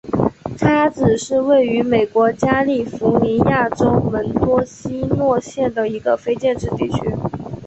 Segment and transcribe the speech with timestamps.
[0.57, 6.99] 叉子是位于美国加利福尼亚州门多西诺县的一个非建制地区。